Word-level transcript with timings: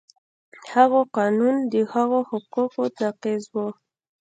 هغوی 0.73 1.03
قانون 1.17 1.55
د 1.71 1.75
هغو 1.93 2.19
حقوقو 2.29 2.83
نقض 2.99 3.43
و. 3.53 3.55